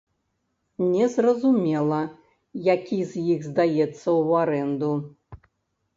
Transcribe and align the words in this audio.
Незразумела, 0.93 1.99
які 2.71 2.99
з 3.11 3.27
іх 3.35 3.45
здаецца 3.51 3.87
ў 4.21 4.29
арэнду. 4.45 4.91